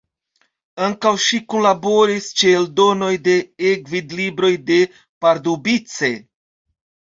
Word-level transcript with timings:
Ankaŭ 0.85 1.11
ŝi 1.25 1.39
kunlaboris 1.53 2.29
ĉe 2.39 2.55
eldonoj 2.61 3.11
de 3.29 3.37
E-gvidlibroj 3.73 4.53
de 4.73 4.81
Pardubice. 4.97 6.13